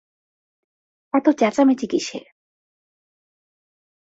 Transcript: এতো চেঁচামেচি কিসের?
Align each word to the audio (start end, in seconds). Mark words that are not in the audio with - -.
এতো 1.13 1.31
চেঁচামেচি 1.33 1.85
কিসের? 1.91 2.25